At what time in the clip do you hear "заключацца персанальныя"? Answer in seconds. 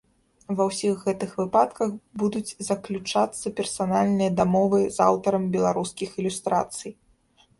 2.69-4.31